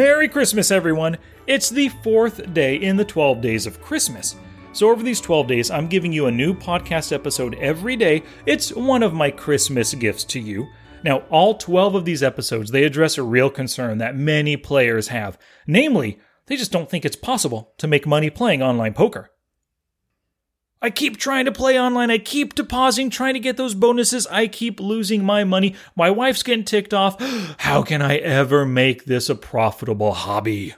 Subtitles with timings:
[0.00, 1.18] Merry Christmas, everyone!
[1.46, 4.34] It's the fourth day in the 12 days of Christmas.
[4.72, 8.22] So, over these 12 days, I'm giving you a new podcast episode every day.
[8.46, 10.68] It's one of my Christmas gifts to you.
[11.04, 15.38] Now, all 12 of these episodes, they address a real concern that many players have.
[15.66, 19.30] Namely, they just don't think it's possible to make money playing online poker.
[20.82, 22.10] I keep trying to play online.
[22.10, 24.26] I keep depositing, trying to get those bonuses.
[24.28, 25.74] I keep losing my money.
[25.94, 27.20] My wife's getting ticked off.
[27.58, 30.74] How can I ever make this a profitable hobby?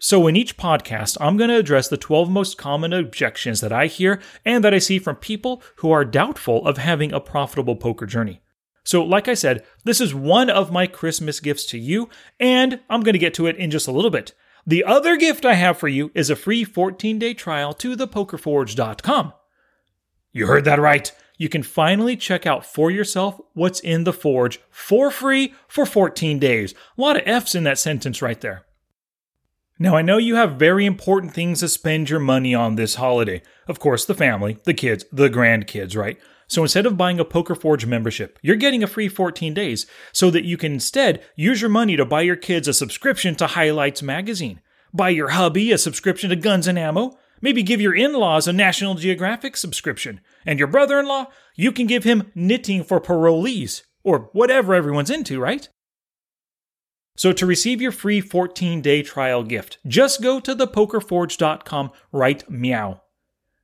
[0.00, 3.86] So, in each podcast, I'm going to address the 12 most common objections that I
[3.86, 8.06] hear and that I see from people who are doubtful of having a profitable poker
[8.06, 8.40] journey.
[8.84, 13.02] So, like I said, this is one of my Christmas gifts to you, and I'm
[13.02, 14.34] going to get to it in just a little bit.
[14.68, 19.32] The other gift I have for you is a free 14 day trial to thepokerforge.com.
[20.30, 21.10] You heard that right.
[21.38, 26.38] You can finally check out for yourself what's in the Forge for free for 14
[26.38, 26.74] days.
[26.98, 28.66] A lot of F's in that sentence right there.
[29.78, 33.40] Now, I know you have very important things to spend your money on this holiday.
[33.68, 36.18] Of course, the family, the kids, the grandkids, right?
[36.48, 40.30] So instead of buying a Poker Forge membership, you're getting a free 14 days so
[40.30, 44.02] that you can instead use your money to buy your kids a subscription to Highlights
[44.02, 44.60] magazine,
[44.92, 48.94] buy your hubby a subscription to Guns and Ammo, maybe give your in-laws a National
[48.94, 55.10] Geographic subscription, and your brother-in-law, you can give him knitting for parolees or whatever everyone's
[55.10, 55.68] into, right?
[57.14, 63.02] So to receive your free 14-day trial gift, just go to thepokerforge.com right meow.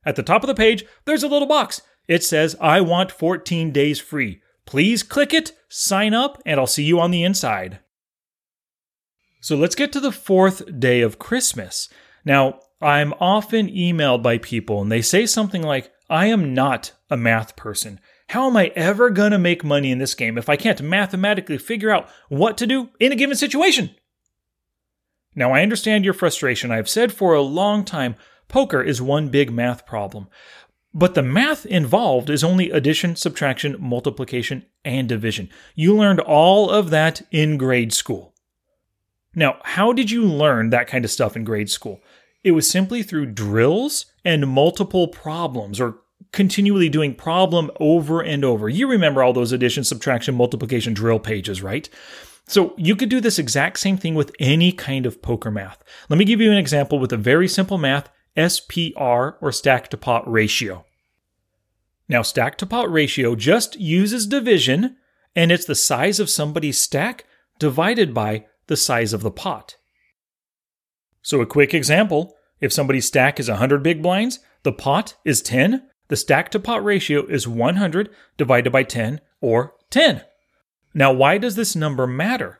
[0.05, 3.71] At the top of the page, there's a little box it says, I want 14
[3.71, 4.41] days free.
[4.65, 7.79] Please click it, sign up, and I'll see you on the inside.
[9.41, 11.87] So let's get to the fourth day of Christmas.
[12.23, 17.17] Now, I'm often emailed by people and they say something like, I am not a
[17.17, 17.99] math person.
[18.29, 21.59] How am I ever going to make money in this game if I can't mathematically
[21.59, 23.91] figure out what to do in a given situation?
[25.35, 26.71] Now, I understand your frustration.
[26.71, 28.15] I've said for a long time,
[28.47, 30.27] poker is one big math problem.
[30.97, 35.49] But the math involved is only addition, subtraction, multiplication, and division.
[35.75, 38.33] You learned all of that in grade school.
[39.35, 41.99] Now, how did you learn that kind of stuff in grade school?
[42.45, 45.97] It was simply through drills and multiple problems or
[46.31, 48.69] continually doing problem over and over.
[48.69, 51.89] You remember all those addition, subtraction, multiplication drill pages, right?
[52.47, 55.83] So you could do this exact same thing with any kind of poker math.
[56.07, 59.97] Let me give you an example with a very simple math SPR or stack to
[59.97, 60.85] pot ratio.
[62.07, 64.97] Now, stack to pot ratio just uses division,
[65.35, 67.25] and it's the size of somebody's stack
[67.57, 69.77] divided by the size of the pot.
[71.21, 75.83] So, a quick example if somebody's stack is 100 big blinds, the pot is 10,
[76.07, 80.23] the stack to pot ratio is 100 divided by 10, or 10.
[80.93, 82.59] Now, why does this number matter?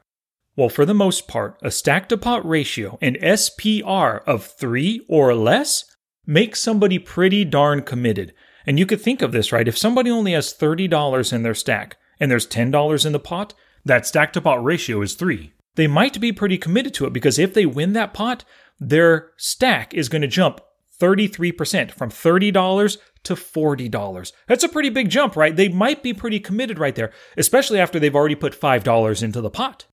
[0.56, 5.36] Well, for the most part, a stack to pot ratio, an SPR of 3 or
[5.36, 5.84] less,
[6.26, 8.34] makes somebody pretty darn committed.
[8.66, 9.68] And you could think of this, right?
[9.68, 14.08] If somebody only has $30 in their stack and there's $10 in the pot, that
[14.08, 15.52] stack to pot ratio is 3.
[15.76, 18.46] They might be pretty committed to it because if they win that pot,
[18.80, 20.62] their stack is going to jump
[21.00, 24.32] 33% from $30 to $40.
[24.48, 25.56] That's a pretty big jump, right?
[25.56, 29.50] They might be pretty committed right there, especially after they've already put $5 into the
[29.50, 29.86] pot.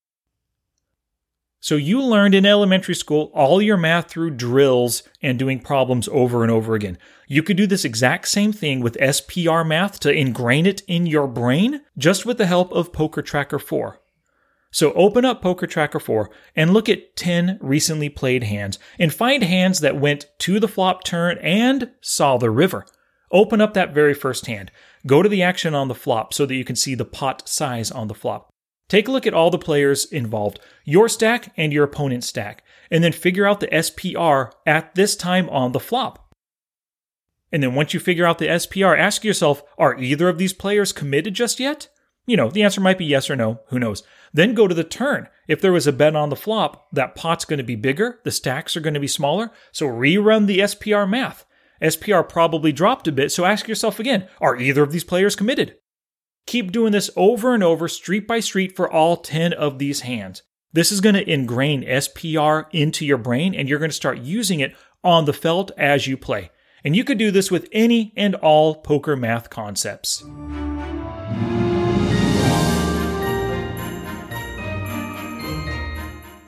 [1.62, 6.43] So you learned in elementary school all your math through drills and doing problems over
[6.43, 6.99] and over again.
[7.28, 11.28] You could do this exact same thing with SPR math to ingrain it in your
[11.28, 14.00] brain just with the help of Poker Tracker 4.
[14.73, 19.44] So open up Poker Tracker 4 and look at 10 recently played hands and find
[19.44, 22.87] hands that went to the flop turn and saw the river.
[23.31, 24.73] Open up that very first hand.
[25.06, 27.93] Go to the action on the flop so that you can see the pot size
[27.93, 28.52] on the flop.
[28.88, 33.03] Take a look at all the players involved, your stack and your opponent's stack, and
[33.03, 36.34] then figure out the SPR at this time on the flop.
[37.50, 40.93] And then once you figure out the SPR, ask yourself, are either of these players
[40.93, 41.88] committed just yet?
[42.26, 44.02] You know, the answer might be yes or no, who knows.
[44.32, 45.28] Then go to the turn.
[45.49, 48.31] If there was a bet on the flop, that pot's going to be bigger, the
[48.31, 51.44] stacks are going to be smaller, so rerun the SPR math.
[51.82, 55.76] SPR probably dropped a bit, so ask yourself again, are either of these players committed?
[56.47, 60.43] Keep doing this over and over, street by street, for all 10 of these hands.
[60.73, 64.61] This is going to ingrain SPR into your brain, and you're going to start using
[64.61, 64.75] it
[65.05, 66.50] on the felt as you play.
[66.85, 70.25] And you could do this with any and all poker math concepts.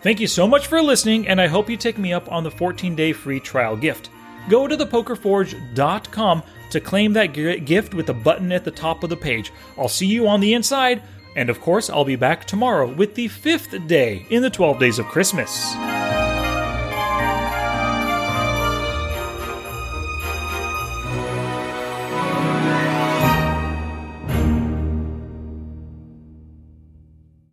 [0.02, 2.50] Thank you so much for listening, and I hope you take me up on the
[2.50, 4.10] 14 day free trial gift.
[4.50, 6.42] Go to thepokerforge.com
[6.74, 7.28] to claim that
[7.64, 9.52] gift with a button at the top of the page.
[9.78, 11.02] I'll see you on the inside,
[11.36, 14.98] and of course, I'll be back tomorrow with the fifth day in the 12 Days
[14.98, 15.74] of Christmas.